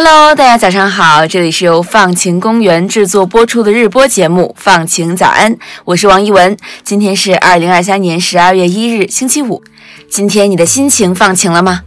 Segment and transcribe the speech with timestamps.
[0.00, 5.52] Hello，大家早上好，这里是由放晴公园制作播出的日播节目《放晴早安》，
[5.84, 6.56] 我是王一文。
[6.84, 9.60] 今天是二零二三年十二月一日，星期五。
[10.08, 11.82] 今天你的心情放晴了吗？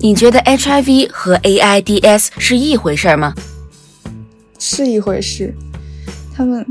[0.00, 3.34] 你觉得 HIV 和 AIDS 是一回事吗？
[4.58, 5.54] 是一回事，
[6.34, 6.66] 他们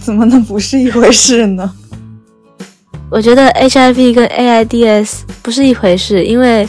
[0.00, 1.70] 怎么能不是一回事呢？
[3.10, 6.66] 我觉得 HIV 跟 AIDS 不是一回事，因为。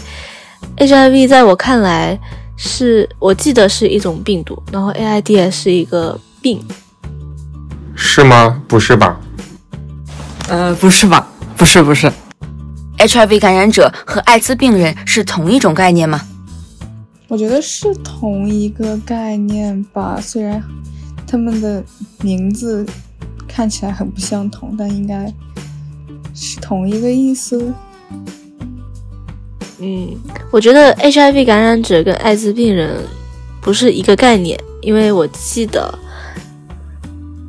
[0.78, 2.20] HIV 在我看来
[2.58, 6.64] 是我记得是一种病毒，然后 AIDS 是一个病，
[7.96, 8.62] 是吗？
[8.68, 9.20] 不是吧？
[10.50, 11.28] 呃，不是吧？
[11.56, 12.12] 不是，不是。
[12.98, 16.22] HIV 感染者和艾滋病人是同一种概念吗？
[17.28, 20.62] 我觉得是同一个概念吧，虽然
[21.26, 21.84] 他们的
[22.22, 22.86] 名字
[23.48, 25.34] 看起来很不相同，但应该
[26.34, 27.74] 是同一个意思。
[29.86, 30.16] 嗯，
[30.50, 33.04] 我觉得 HIV 感染者跟艾滋病人
[33.62, 35.94] 不是一个概念，因为我记得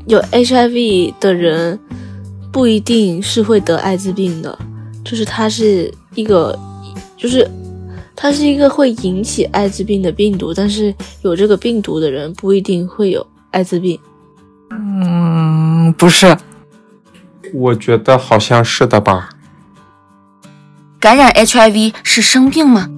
[0.06, 1.78] 有 HIV 的人
[2.50, 4.58] 不一定是会得艾滋病的，
[5.04, 6.58] 就是它是一个，
[7.16, 7.48] 就是
[8.16, 13.96] 它是一个会引起艾滋病的病毒，但是有这个病毒的人不一定会有艾滋病。
[14.70, 16.36] 嗯，不是，
[17.52, 19.30] 我觉得好像是的吧。
[21.04, 22.88] 感染 HIV 是生病吗？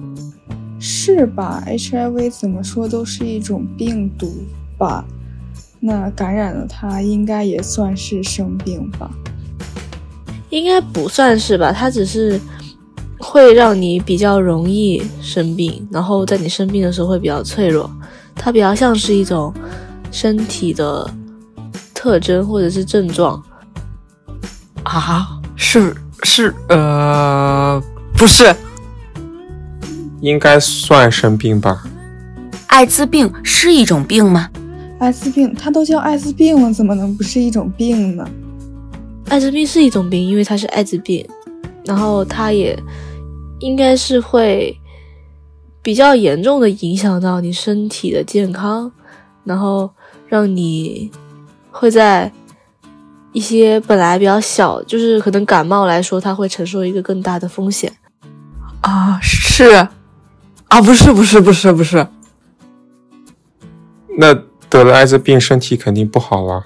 [0.79, 4.33] 是吧？HIV 怎么说都是一种病毒
[4.77, 5.03] 吧？
[5.81, 9.11] 那感染了它，应该也算是生病吧？
[10.51, 11.73] 应该不算是吧？
[11.73, 12.39] 它只是
[13.19, 17.91] 会让你比较容易生病，然后在你生病的时候会比较脆弱。
[18.33, 19.53] 它比较像是一种
[20.13, 21.05] 身体的
[21.93, 23.43] 特征或者是症状
[24.83, 25.27] 啊？
[25.57, 25.93] 是
[26.23, 27.83] 是呃。
[28.17, 28.53] 不是，
[30.21, 31.83] 应该算生病吧？
[32.65, 34.49] 艾滋病是一种病吗？
[34.97, 38.27] 艾滋病它都叫艾滋病了，怎么能不是一种病呢？
[39.29, 41.23] 艾滋病是一种病，因为它是艾滋病，
[41.85, 42.75] 然后它也
[43.59, 44.75] 应该是会
[45.83, 48.91] 比较严重的影响到你身体的健康，
[49.43, 49.91] 然后
[50.27, 51.11] 让你
[51.69, 52.31] 会在。
[53.33, 57.91] 一些本来比较小，就是可能感冒来说，它会承受一个更大的风险。
[58.81, 59.87] 啊，是，
[60.67, 62.07] 啊，不是，不是，不是，不是。
[64.17, 64.33] 那
[64.69, 66.63] 得了艾滋病，身体肯定不好了。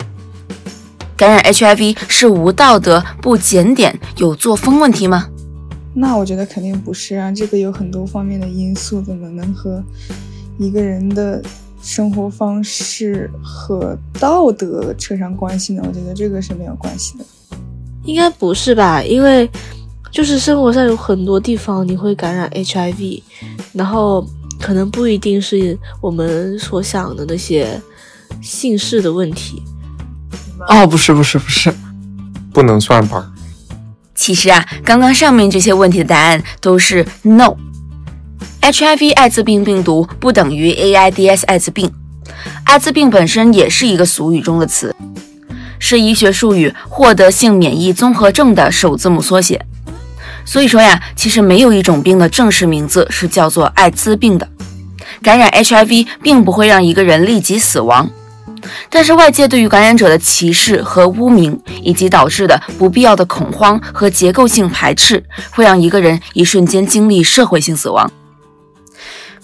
[1.15, 5.29] 感染 HIV 是无道德、不检点、有作风问题吗？
[5.93, 9.83] 那我觉得肯定不是啊，这个有很多方面的因素，怎么能和
[10.57, 11.41] 一个人的？
[11.83, 15.81] 生活方式和道德扯上关系呢？
[15.83, 17.25] 我觉得这个是没有关系的。
[18.03, 19.01] 应该不是吧？
[19.01, 19.49] 因为
[20.11, 23.23] 就是生活上有很多地方你会感染 HIV，
[23.73, 24.27] 然后
[24.59, 27.81] 可能不一定是我们所想的那些
[28.41, 29.63] 姓氏的问题。
[30.67, 31.73] 哦，不是，不是，不是，
[32.53, 33.31] 不能算吧？
[34.13, 37.55] 其实啊，刚刚上面这些问题的答案都是 no。
[38.61, 41.91] HIV 艾滋病病毒不等于 AIDS 艾滋病，
[42.65, 44.95] 艾滋病本身也是一个俗语中的词，
[45.79, 49.65] 是医学术语“获得性免疫综合症”的首字母缩写。
[50.45, 54.47] 所以说呀，其实没有一种病的正式名字是叫做艾滋病的。
[55.21, 58.09] 感染 HIV 并不会让一个人立即死亡，
[58.89, 68.11] 但是外界对于感染者的歧视和污名，以及导致的不必要的恐慌和结构性排斥，会让一个人一瞬间经历社会性死亡。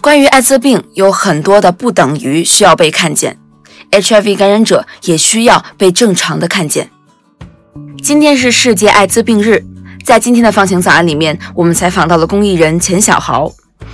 [0.02, 3.38] 关于艾滋病，有很多的不等于需要被看见
[3.92, 6.90] ，HIV 感染者也需要被正常的看见。
[8.02, 9.66] 今天是世界艾滋病日，
[10.08, 13.52] 在今天的放晴早安里面，我们采访到了公益人钱小豪，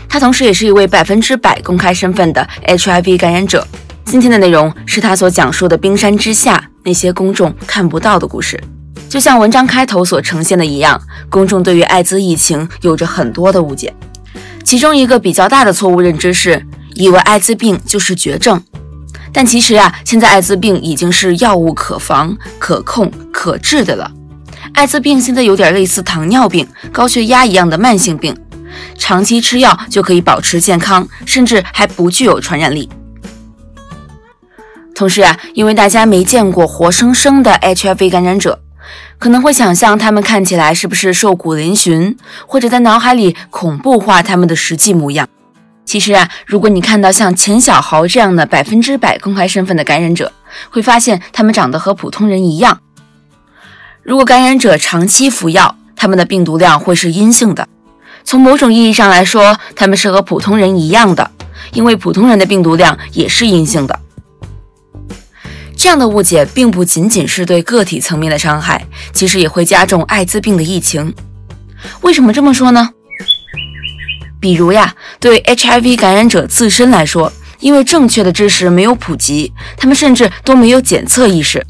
[0.07, 3.67] 他同时也是一位百分之百公开身份的 HIV 感染者。
[4.05, 8.63] 今天的内容是他所讲述的冰山之下那些公众看不到的故事，
[9.09, 11.01] 就像文章开头所呈现的一样，
[11.31, 13.91] 公众对于艾滋疫情有着很多的误解。
[14.63, 18.61] 其中一个比较大的错误认知是，以为艾滋病就是绝症，
[19.33, 24.11] 但其实呀，现在艾滋病已经是药物可防、可控、可治的了。
[24.74, 28.36] 艾滋病现在有点类似糖尿病、高血压一样的慢性病，
[28.98, 32.89] 长期吃药就可以保持健康，甚至还不具有传染力。
[34.95, 38.60] 同时啊，因为大家没见过活生生的 HIV 感染者。
[39.18, 45.27] 可能会想象他们看起来是不是瘦骨嶙峋，或者在脑海里恐怖化他们的实际模样。
[45.86, 50.31] 其实啊，如果你看到像钱小豪这样的百分之百公开身份的感染者，
[50.69, 52.77] 会发现他们长得和普通人一样。
[54.03, 57.67] 如果感染者长期服药，他们的病毒量会是阴性的。
[58.25, 61.31] 从某种意义上来说，他们是和普通人一样的，
[61.71, 63.97] 因为普通人的病毒量也是阴性的。
[65.77, 71.13] 这样的误解并不仅仅是对个体层面的伤害，其实也会加重艾滋病的疫情。
[72.01, 72.89] 为什么这么说呢？
[74.41, 81.65] 比如呀，对 HIV 感染者自身来说，因为正确的知识没有普及，他们甚至都没有检测意识。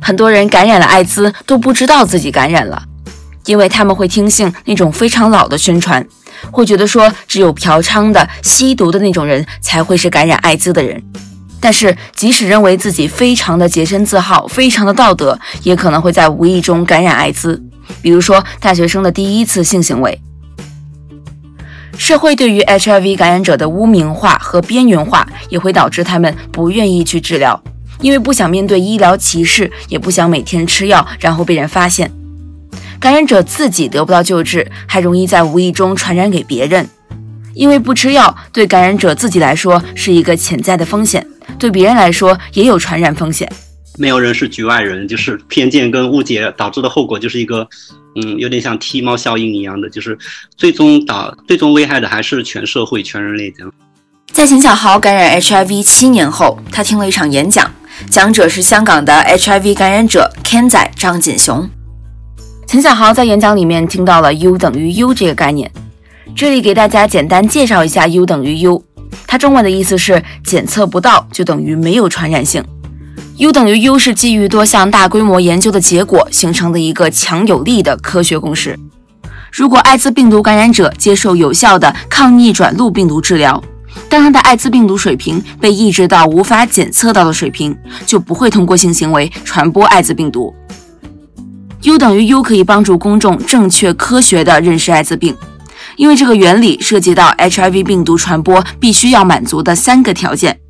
[0.00, 2.82] 很多人感染了艾滋都不知道自己感染了，
[3.44, 6.06] 因为他们会听信那种非常老的宣传，
[6.50, 11.02] 会觉得说只有嫖娼的、吸毒的那种人才会是感染艾滋的人。
[11.58, 17.60] 但是，即使认为自己非常的洁身自好、非常的道德，也可能会在无意中感染艾滋。
[18.02, 20.20] 比如说，大学生的第一次性行为。
[21.96, 27.60] 社会对于 HIV 感染者的污名化和边缘化，也会导致他们不愿意去治疗，
[28.00, 32.10] 因为不想面对医疗歧视，也不想每天吃药然后被人发现。
[32.98, 36.88] 感染者自己得不到救治，还容易在无意中传染给别人。
[37.54, 41.26] 因为不吃药，对感染者自己来说是一个潜在的风险，
[41.58, 43.50] 对别人来说也有传染风险。
[43.98, 47.66] 没有人是局外人，就是偏见跟误解导致的后果，就是一个，
[48.14, 50.18] 嗯，有点像踢猫效应一样的，就是
[50.54, 53.72] 最终导最终危害的还是全社会、全人类这样。
[54.30, 57.72] 在秦小豪感染 HIV 七年后，他听了一场演讲，
[58.10, 61.68] 讲者是香港的 HIV 感染者 Ken 仔张锦雄。
[62.66, 65.70] 陈小豪在演讲里面听到了 U 等于 U 这个概念。
[66.34, 68.84] 这里给大家简单介绍一下 U 等于 U，
[69.26, 72.62] 它中文的意思是检测不到就等于没有传染性。
[73.38, 78.78] U 等于 U 是基于多项大规模研究的结果形成的一个强有力的科学公式。
[79.52, 83.62] 如果艾滋病毒感染者接受有效的抗逆转录病毒治疗，
[84.08, 87.76] 当他的艾滋病毒水平被抑制到无法检测到的水平，
[88.06, 90.54] 就不会通过性行为传播艾滋病毒。
[91.82, 95.36] U 等于 U 可以帮助公众正确科学的认识艾滋病。
[95.96, 100.60] 因为这个原理涉及到 HIV 病毒传播必须要满足的三个条件：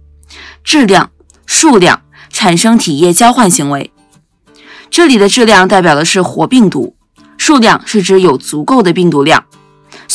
[0.63, 1.11] 质量、
[1.47, 3.91] 数量、产生体液交换行为。
[4.89, 6.95] 这里的质量代表的是活病毒，
[7.39, 9.45] 数量是指有足够的病毒量。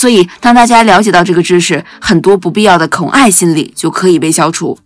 [0.02, 4.80] 所以，当大家了解到这个知识，很多不必要的恐爱心理就可以被消除。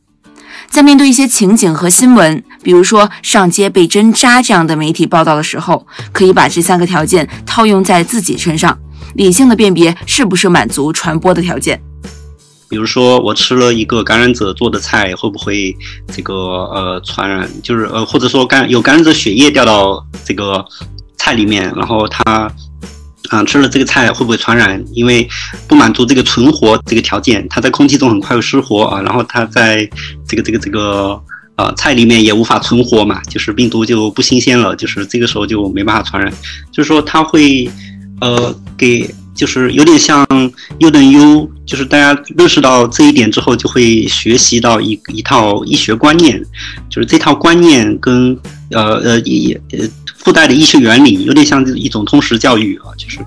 [0.70, 8.78] 在面对一些情景和新闻，比如说上街被针扎这样的媒体报道的时候，可以把这三个条件套用在自己身上。
[9.14, 11.82] 理性的辨别是不是满足传播的条件？
[12.68, 15.74] 比如说，我吃了一个感染者做的菜，会不会
[16.14, 17.50] 这个呃传染？
[17.64, 20.66] 就是呃，或者说感有感染者血液掉到这个
[21.16, 22.52] 菜里面，然后他
[23.30, 24.84] 啊吃了这个菜会不会传染？
[24.94, 25.28] 因为
[25.68, 29.90] 不满足这个存活这个条件，它在空气中很快会失活啊，然后它在
[30.28, 31.22] 这个这个这个
[31.56, 36.34] 呃菜里面也无法存活嘛，就是病毒就不新鲜了，就是这个时候就没办法传染。
[36.72, 37.70] 就是说它会。
[38.22, 40.26] 呃，给就是有点像
[40.80, 46.42] 优等优就是大家认识到这一点之后，就会学习到一一套医学观念，
[46.90, 48.34] 就是这套观念跟
[48.72, 49.80] 呃呃医呃
[50.26, 52.90] 附带的医学原理，有点像一种通识教育啊。
[52.98, 53.20] 就是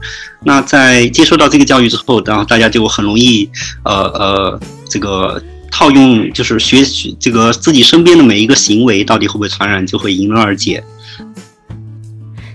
[0.44, 3.48] 那在接受到这个教育之后，然后大家就很容易
[3.84, 10.82] 呃呃这个套用，就是学习这个自己身边的每一个行为到底会不会传染，就会迎刃而解。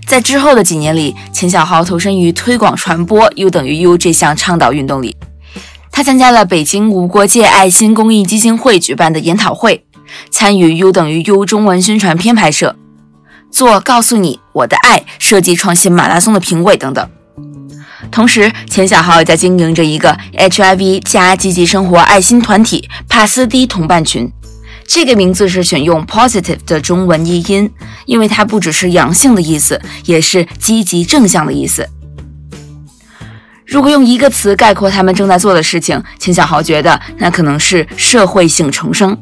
[0.06, 5.16] 在之后的几年里，钱小豪投身于推广传播 U 等于 U 这项倡导运动里。
[5.90, 9.86] 他参加了北京无国界爱心公益基金会举办的研讨会，
[10.30, 12.76] 参与 U 等于 U 中文宣传片拍摄，
[13.54, 17.08] 做“告诉你我的爱”设计创新马拉松的评委等等。
[18.10, 24.28] 同时，钱小豪也在经营着一个 HIV 加积极生活爱心团体帕斯蒂同伴群。
[24.86, 27.70] 这个名字是选用 positive 的中文译音，
[28.06, 31.88] 因为它不只是阳性的意思，也是积极正向的意思。
[33.64, 39.16] 如果用一个词概括他们正在做的事情，秦小豪觉得那可能是社会性重生。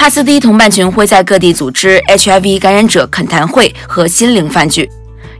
[0.00, 4.88] 帕斯蒂同伴群会在各地组织 HIV 感染者恳谈会和心灵饭聚，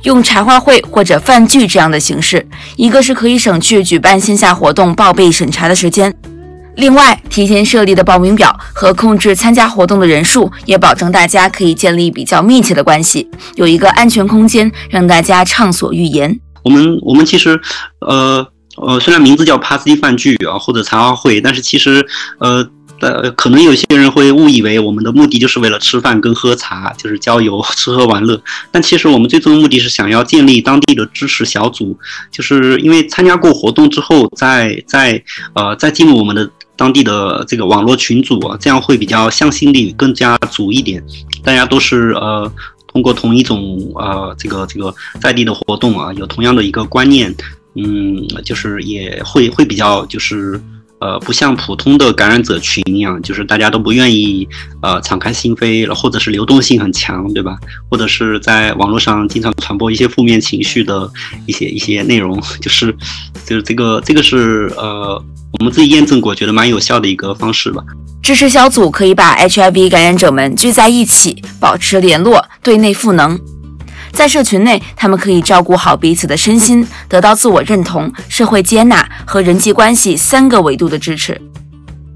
[0.03, 6.15] 用茶话会或者饭聚这样的形式，一个是可以省去举办线下活动报备审查的时间。
[6.77, 16.39] 另外，提前设立的报名表和控制参加活动的人数，也保证大家可以建立比较密切的关系，有一个安全空间，让大家畅所欲言。
[16.63, 17.59] 我们我们其实，
[18.01, 22.07] 呃呃，虽然名字叫帕斯蒂饭聚啊，或者茶话会，但是其实，
[22.41, 22.71] 呃。
[23.01, 28.41] 呃，可能有些人会误以为我们的目的就是为了吃饭跟喝茶，就是郊游、 吃喝玩乐。
[28.71, 31.97] 但其实我们最终的目的是想要建立当地的支持小组，
[32.31, 35.23] 就是因为参加过活动之后，再再
[35.55, 41.03] 呃再进入我们的当地的这个网络群组啊，这样会比较向心力更加足一点。
[41.43, 42.53] 大家都是呃
[42.87, 47.35] 通过同一种呃这个这个在地的活动啊，有同样的一个观念，
[47.75, 50.61] 嗯，就是也会会比较就是。
[51.01, 54.47] 呃，不像普通的感染者群一样，就是大家都不愿意
[54.83, 57.57] 呃敞开心扉，或者是流动性很强，对吧？
[57.91, 61.11] 或者是在网络上经常传播一些负面情绪的
[61.47, 62.95] 一些一些内容， 就是
[63.47, 65.23] 就是这个这个是呃
[65.59, 67.83] 我们自己验证过，觉得蛮有效的一个方式吧。
[68.23, 73.41] 支持小组可以把 HIV 感染者们聚在一起，保持联络，对内赋能。
[74.13, 81.41] 在社群内，他们可以照顾好彼此的身心，得到自我认同、社会接纳和人际关系三个维度的支持。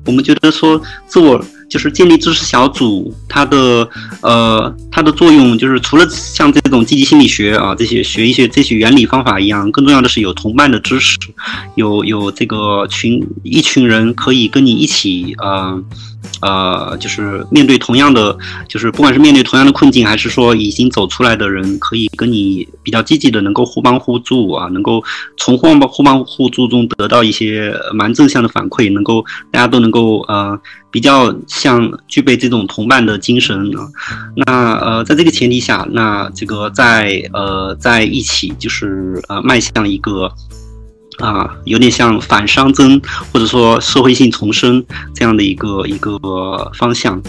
[0.06, 3.88] 我们觉得说，自我就是建立支持小组，它的
[4.20, 11.16] 呃，它的作用就是除了像这种积极心理学啊这些学一些这些原理方法一样，更重要的是有同伴的支持，
[11.76, 15.82] 有有这个群一群人可以跟你一起呃。
[16.40, 18.36] 呃，就是面对同样的，
[18.68, 25.02] 就是不管是面对同样的困境，还是说已经走出来的人，可以跟你比较积极的，能够互帮互助啊，能够
[25.38, 30.58] 从互帮互帮互助中得到一些蛮正向的反馈，能够大家都能够呃
[30.90, 33.88] 比较像具备这种同伴的精神啊。
[34.46, 40.30] 那呃，在这个前提下，那这个在呃在一起，就是呃迈向一个。
[41.18, 43.00] 啊，有点像反熵增，
[43.32, 46.18] 或者说社会性重生这样的一个一个
[46.74, 47.20] 方向。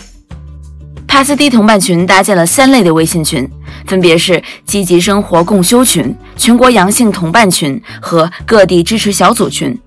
[1.08, 3.50] 帕斯蒂同伴群搭建了三类的微信群，
[3.88, 9.77] 分别是积极生活共修群、全国阳性同伴群和各地支持小组群。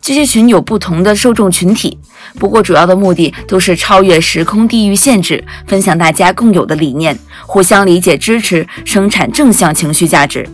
[0.00, 1.96] 这些群有不同的受众群体，
[2.38, 10.46] 不过主要的目的都是超越时空地域限制，分享大家共有的理念，互相理解支持，生产正向情绪价值。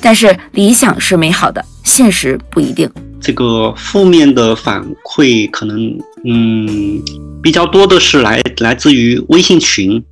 [0.00, 1.64] 但是理想是美好的。
[1.82, 7.02] 现实不一定，这个负面的反馈可能，嗯，
[7.42, 10.02] 比较多的是来来自于微信群。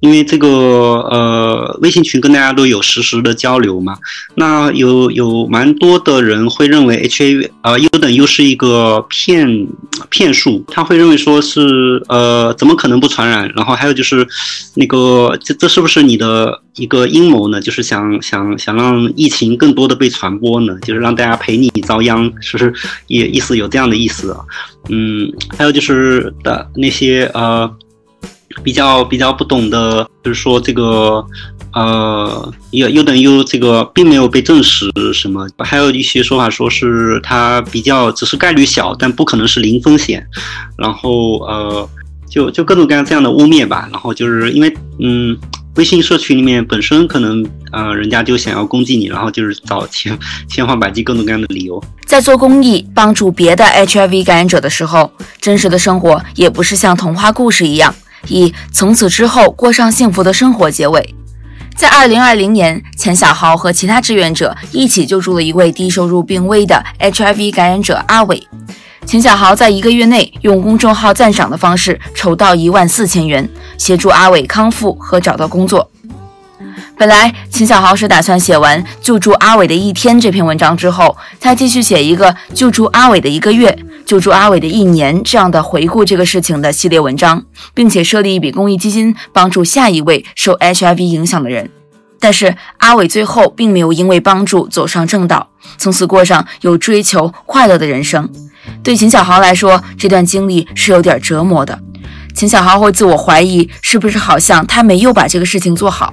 [0.00, 3.96] 因为这个呃，微信群跟大家都有实时的交流嘛，
[4.34, 9.68] 那有有蛮多的人会认为 H A 呃 U 等 U 是一个骗
[10.08, 13.50] 骗术，他会认为说是呃怎么可能不传染？
[13.54, 14.26] 然后还有就是
[14.74, 17.60] 那个这这是不是你的一个阴谋呢？
[17.60, 20.74] 就是想想想让疫情更多的被传播呢？
[20.80, 22.72] 就是让大家陪你遭殃，是不是
[23.06, 24.40] 也意思有这样的意思啊？
[24.88, 27.70] 嗯，还有就是的那些呃。
[28.62, 31.24] 比较比较不懂的，就是说这个，
[31.72, 40.26] 呃又又等又这个并没有被证实什么，还有一些说法说是它比较只是概率小，但不可能是零风险，
[40.76, 41.88] 然后呃，
[42.28, 45.36] 就就各种各样这样的污蔑吧，然后就是因为嗯，
[45.76, 57.94] 微信社区里面本身可能呃人家就想要攻击你，然后就是找千千方百计各种各样的理由，在做公益帮助别的 HIV 感染者的时候，真实的生活也不是像童话故事一样。
[58.28, 61.14] 以从此之后过上幸福的生活结尾。
[61.76, 68.46] 在二零二零年，钱小豪和其他志愿者一起救助了一位低收入病危的 HIV 感染者阿伟。
[69.06, 73.48] 钱小豪在一个月内用公众号赞赏的方式筹到一万四千元，
[73.78, 75.90] 协助阿伟康复和找到工作。
[77.00, 87.42] 本来秦小豪是打算写完救助阿伟的一天这篇文章之后，再继续写一个救助阿伟的一个月、救助阿伟的一年这样的回顾这个事情的系列文章，
[87.72, 91.70] 并且设立一笔公益基金，帮助下一位受 HIV 影响的人。
[92.20, 98.30] 但是阿伟最后并没有因为帮助走上正道，从此过上有追求、快乐的人生。
[98.82, 101.78] 对秦小豪来说，这段经历是有点折磨的。
[102.34, 106.12] 秦小豪会自我怀疑，是不是好像他没有把这个事情做好。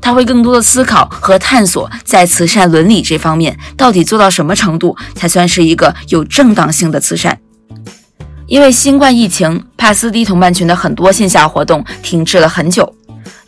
[0.00, 7.38] 他会更多的思考和探索，在慈善伦理这方面到底做到什么程度才算是一个有正当性的慈善？
[8.46, 12.94] 因为新冠疫情，帕斯蒂同伴群的很多线下活动停滞了很久。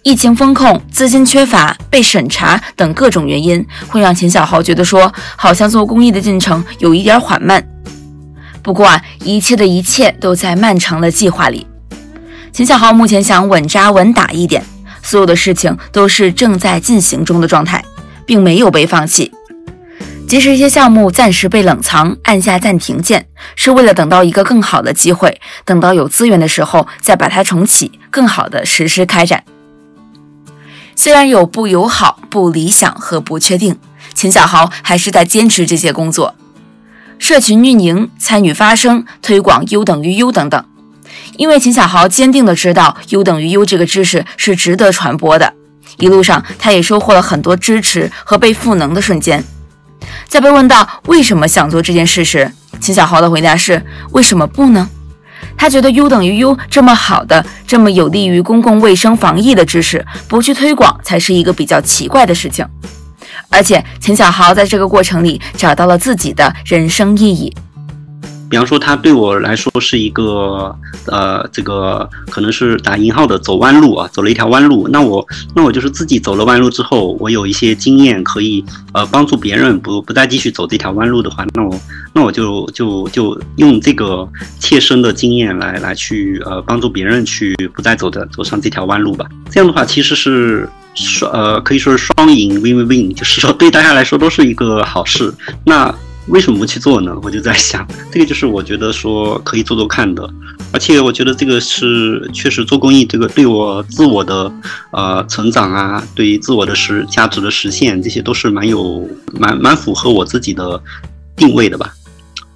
[0.03, 7.63] 疫情风控、资金缺乏、被审查等各种原因，会让钱小豪觉得说，好像做公益的进程有一点缓慢。
[8.63, 11.67] 不过啊，一切的一切都在漫长的计划里。
[12.53, 14.65] 钱小豪目前想稳扎稳打一点。
[15.07, 17.83] 所有的事情都是正在进行中的状态，
[18.27, 19.33] 并没有被放弃。
[20.27, 29.45] 即使一些项目暂时被冷藏，按下暂停键，是为了等到一个更好的机会，等到有资源的时候再把它重启，更好的实施开展。
[30.97, 33.79] 虽然有不友好、不理想和不确定，
[34.15, 36.35] 秦小豪还是在坚持这些工作：
[37.21, 40.65] 社群运营、参与发声、推广 U 等于 U 等等。
[41.37, 45.53] 因为秦小豪坚定地知道 U 等于 U 这个知识是值得传播的，
[45.99, 49.45] 一路上他也收获了很多支持和被赋能的瞬间。
[50.29, 52.51] 在被问到为什么想做这件事时，
[52.81, 54.89] 秦小豪的回答是：为什么不呢？
[55.57, 62.67] 他觉得 U 等于 U 这么好的、这么有利于公共卫生防疫的知识，不去推广才是一个比较奇怪的事情。
[63.49, 67.55] 而且秦小豪在这个过程里找到了自己的人生意义。
[68.49, 70.75] 比方说他对我来说是一个
[71.07, 74.87] 呃，这个可能是打引号的走弯路啊，走了一条弯路。
[74.89, 81.81] 那我那我就是自己走了弯路之后，我有一些经验可以呃帮助别人不不再继续走这条弯路的话，那我
[82.13, 89.27] 那我就就就用这个切身的经验来来去呃帮助别人去不再走的走上这条弯路吧。
[89.51, 95.33] 这样的话其实是双呃可以说是双赢 win win win，就是说对大家来说都是一个好事。
[95.65, 95.93] 那
[96.29, 97.17] 为什么不去做呢？
[97.23, 100.29] 我就在想，这个就是我觉得说可以做做看的，
[100.73, 104.53] 而且我觉得这个是确实做公益，这个对我自我的
[104.91, 110.83] 呃成长啊，对于自我的实价值的实现，这些都是蛮有蛮蛮符合我自己的
[111.37, 111.93] 定位的吧。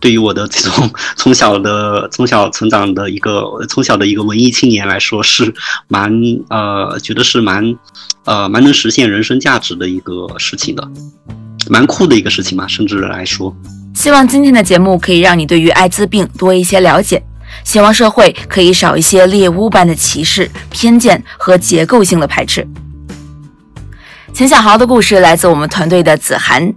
[0.00, 5.52] 对于我的这种 从小的从小成长的一个从小的一个文艺青年来说，是
[5.88, 6.10] 蛮
[6.48, 7.76] 呃觉得是蛮
[8.24, 10.90] 呃蛮能实现人生价值的一个事情的。
[11.68, 13.54] 蛮酷的一个事情嘛，甚至来说，
[13.94, 17.22] 希望今天的节目可以让你对于艾滋病多一些了解，
[17.64, 22.66] 希望社会可以少一些猎巫般的歧视、偏见和结构性的排斥。
[24.32, 26.72] 钱小豪的故事来自我们团队的子涵，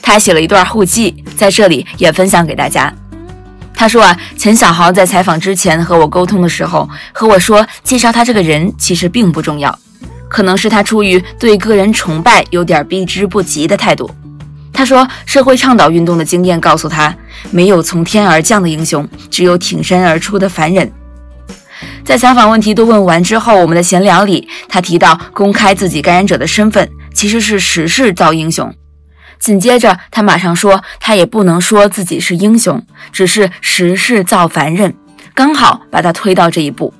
[0.00, 2.92] 他写了一段后记，在这里也分享给大家。
[3.74, 9.76] 他说啊，钱小豪在采访之前和我沟通的时候，和我说介绍他这个人其实并不重要，
[10.28, 14.10] 可能是他出于对个人崇拜有点避之不及的态度。
[14.78, 17.12] 他说：“社会倡导运动的经验告诉他，
[17.50, 20.88] 没有从天而降的英雄，只有挺身而出的凡人。”
[22.06, 28.72] 在采访问题都问完之后，我们的闲聊里，他提到公开自己感染者的身份其实是时势造英雄。
[29.40, 32.80] 紧接着，他马上说：“他也不能说自己是英雄，
[33.10, 34.94] 只是时势造凡人，
[35.34, 36.94] 刚好把他推到这一步。”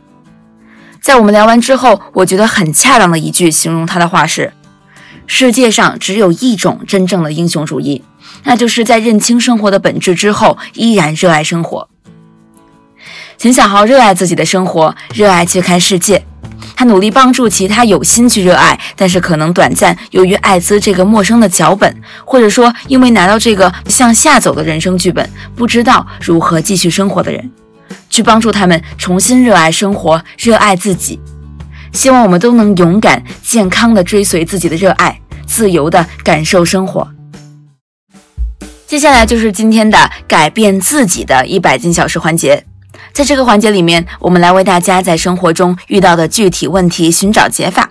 [1.01, 4.53] 在我们聊完之后，我觉得很恰当的一句形容他的话是。
[5.31, 8.03] 世界上只有一种真正的英雄主义，
[8.45, 11.89] 那就是在认清生活的本质之后，依然热爱生活。
[13.37, 16.25] 钱小豪热爱自己的生活，热爱去看世界。
[16.75, 27.51] 他努力帮助其他有心去热爱，但是可能短暂，由于艾滋这个陌生的脚本，或者说因为拿到这个向下走的人生剧本，不知道如何继续生活的人，
[28.09, 31.21] 去帮助他们重新热爱生活，热爱自己。
[31.93, 37.09] 希望我们都能勇敢、健康地追随自己的热爱，自由地感受生活。
[38.87, 42.65] 接下来就是今天的改变自己的一百件小事环节。
[43.13, 47.91] 在这个环节里面，我们来为大家在生活中遇到的具体问题寻找解法。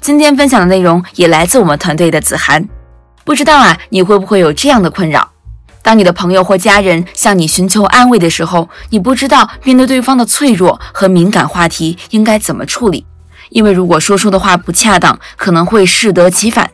[0.00, 2.68] 今天分享的内容也来自我们团队的子涵。
[3.24, 5.30] 不知道啊，你会不会有这样的困扰？
[5.82, 13.04] 当你的朋友或家人向你寻求安慰的时候，你不知道面对对方的脆弱和敏感话题应该怎么处理。
[13.52, 16.70] 因为如果说出的话不恰当，可能会适得其反。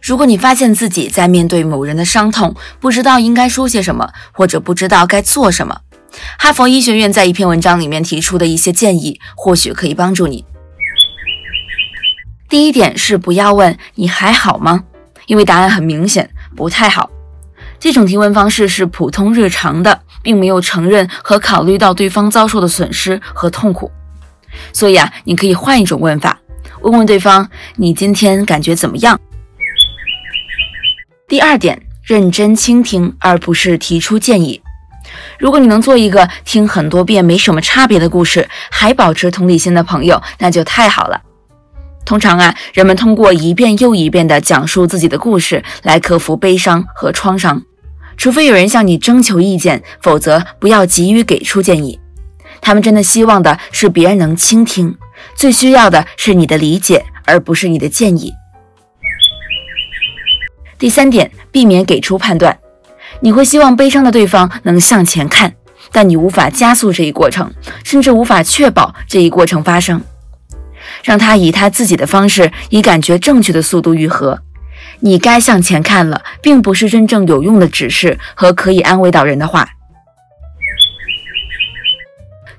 [0.00, 5.80] 如果你发现自己在面对某人的伤痛，不知道应该说些什么，或者不知道该做什么，
[6.38, 10.44] 哈佛医学院在一篇文章里面提出的一些建议，或许可以帮助你。
[12.48, 14.84] 第一点是不要问你还好吗，
[15.26, 17.08] 因为答案很明显，不太好。
[17.78, 23.90] 这种提问方式是普通日常的，并没有承认和考虑到对方遭受的损失和痛苦。
[24.72, 26.40] 所以啊，你可以换一种问法，
[26.80, 29.20] 问问对方：“你今天感觉怎么样？”
[31.28, 34.60] 第二点，认真倾听，而不是提出建议。
[35.38, 41.20] 如果你能做一个听很多遍没什么差别的故事，还保持同理心的朋友，那就太好了。
[42.04, 47.62] 通常啊，人们通过一遍又一遍地讲述自己的故事来克服悲伤和创伤，
[48.16, 51.98] 除非有人向你征求意见，否则不要急于给出建议。
[52.62, 54.96] 他们真的希望的是别人能倾听，
[55.34, 58.32] 最需要的是你的理解，而不是你的建议。
[60.78, 62.58] 第三点，避免给出判断。
[63.20, 65.52] 你会希望悲伤的对方能向前看，
[65.92, 67.52] 但你无法加速这一过程，
[67.84, 70.02] 甚至无法确保这一过程发生。
[71.04, 74.40] 让他以他自己的方式，以感觉正确的速度愈合。
[75.00, 79.68] 你该向前看了，并不是真正有用的指示和可以安慰到人的话。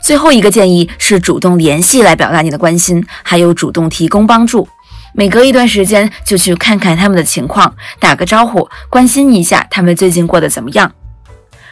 [0.03, 4.67] 最后一个建议是主动联系来表达你的关心，还有主动提供帮助。
[5.13, 10.91] 每隔一段时间就去看看他们的情况，打个招呼，关心一下他们最近过得怎么样。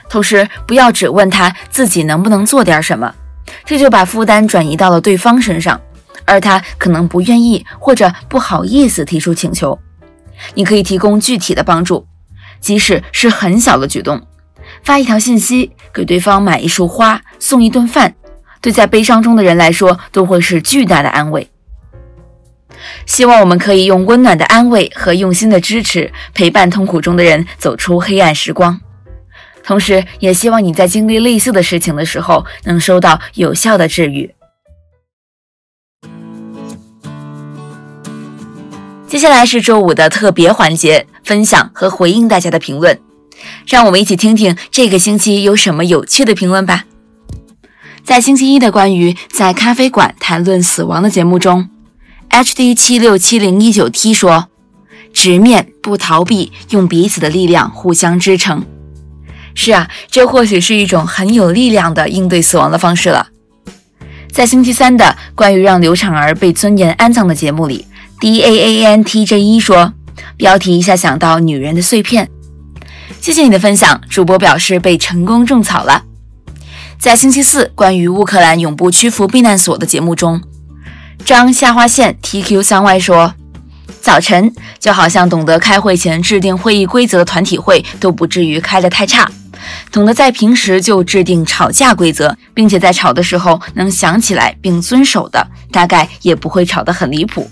[0.09, 3.13] 同时，不要只问他自己能不能做点什么，
[3.65, 5.81] 这就把负担转移到了对方身上，
[6.23, 9.77] 而他可能不愿意或者不好意思提出请求。
[10.53, 12.07] 你可以提供具体的帮助，
[12.61, 14.21] 即使是很小的举动，
[14.83, 18.15] 发一条信息，给对方买一束花，送一顿饭。
[18.61, 21.49] 对在悲伤中的人来说，都会是巨大的安慰。
[23.05, 28.79] 希望我们可以用温暖的安慰和用心的支持，陪伴痛苦中的人走出黑暗时光。
[29.63, 34.33] 同时也希望你在经历类似的事情的时候，能收到有效的治愈。
[39.07, 42.99] 接下来是周五的特别环节，分享和回应大家的评论。
[43.67, 46.85] 让我们一起听听这个星期有什么有趣的评论吧。
[48.03, 51.69] 在星期一的关于在咖啡馆谈论死亡的节目中
[52.29, 54.47] ，HD 七六七零一九 T 说
[55.13, 58.63] ：“直面不逃避，用彼此的力量互相支撑。”
[59.53, 63.27] 是啊，这或许是一种很有力量的应对死亡的方式了。
[64.31, 67.85] 在星期三的关于让刘产儿被尊严安葬的节目里
[68.19, 69.93] ，D A A N T J 一说
[70.37, 72.29] ：“标题一下想到女人的碎片。”
[73.21, 76.05] 谢谢你的分享，主播表示被成功种草了。
[77.01, 80.39] 在星期四关于乌克兰永不屈服避难所的节目中，
[81.25, 83.33] 张下划线 TQ 三 Y 说
[83.99, 89.27] ：“早晨就好像懂得开会前制定会议规则的团体会都不至于开得太差，
[89.91, 97.49] 懂得在平时就制定吵架规则，并且在吵的时候能想起来并遵守的，大概也不会吵得很离谱。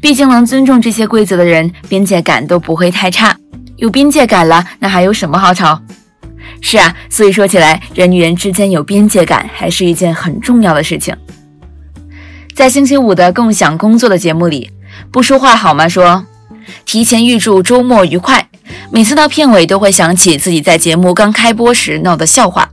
[0.00, 3.36] 毕竟能尊重这些规则的人，边界感都不会太差。”
[3.76, 5.82] 有边界感了，那还有什么好吵？
[6.60, 11.16] 是啊，所以说起来，人与人之间有边界感还是一件很重要的事情。
[12.54, 14.70] 在星期五的共享工作的节目里，
[15.12, 15.88] 不说话好吗？
[15.88, 16.26] 说
[16.84, 18.48] 提前预祝周末愉快。
[18.90, 22.68] 每次到片尾都会想起自己在节目刚开播时闹的笑话。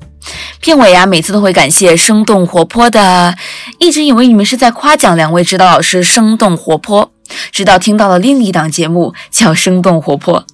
[0.60, 3.36] 片尾啊，每次都会感谢生动活泼的。
[3.80, 7.12] 一直以为你们是在夸奖两位指导老师生动活泼，
[7.52, 10.46] 直到听到了另一档节目叫生动活泼。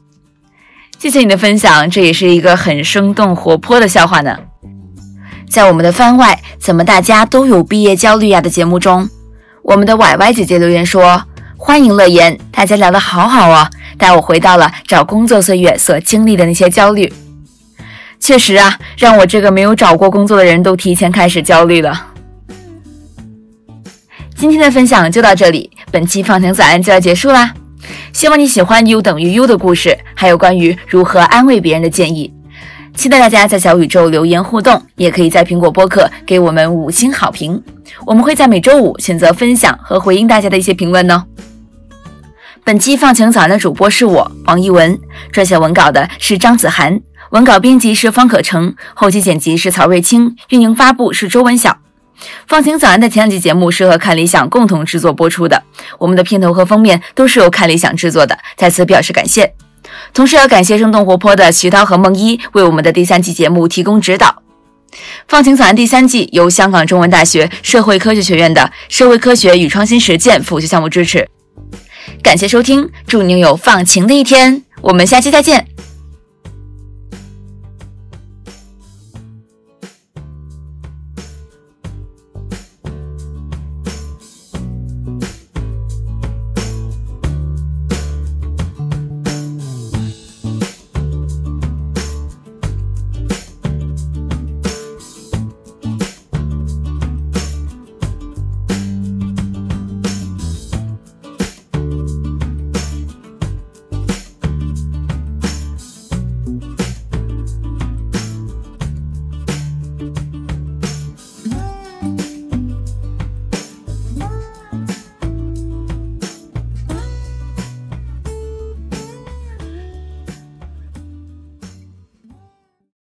[1.01, 4.37] 谢谢你的分享，这也是一个很生动活泼的笑话呢。
[5.49, 9.09] 在我们的番外“怎么大家都有毕业焦虑呀”的节目中，
[9.63, 11.23] 我们的歪歪姐姐留言说
[11.57, 17.11] ：“欢迎乐言，大家聊得好好哦，带我回到了找工作岁月所经历的那些焦虑。”
[18.21, 22.09] 确实啊，让我这个没有找过工作的人都提前开始焦虑了。
[24.35, 27.55] 今天的分享就到这里，本期放晴早安就要结束啦。
[28.13, 32.33] 希望你喜欢 U 等于 U 的故事，还有关于如何安慰别人的建议。
[32.93, 37.63] 期待大家在小宇宙留言互动，也可以在苹果播客给我们五星好评。
[38.05, 41.23] 我们会在每周五选择分享和回应大家的一些评论哦。
[42.63, 44.99] 本期放晴早安的主播是我王一文，
[45.33, 51.77] 撰写文稿的是张子涵，文稿编辑是方可成，后期剪辑是曹瑞清，运营发布是周文晓。
[52.47, 55.63] 放晴早安的前两集节目是和看理想共同制作播出的，
[55.97, 59.53] 我们的片头和封面都是由看理想制作的，在此表示感谢。
[60.13, 64.43] 同时要感谢生动活泼的徐涛和梦一为我们的第三季节目提供指导。
[65.27, 71.27] 放晴早安第三季由香港中文大学社会科学学院的社会科学与创新实践辅修项目支持。
[72.21, 75.65] 感谢收听，祝您有放晴的一天，我们下期再见。